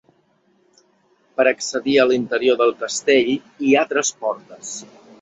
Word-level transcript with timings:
Per 1.35 1.45
accedir 1.51 1.99
a 1.99 2.07
l'interior 2.13 2.59
del 2.65 2.75
castell 2.83 3.33
hi 3.37 3.75
ha 3.85 3.89
tres 3.95 4.15
portes. 4.25 4.79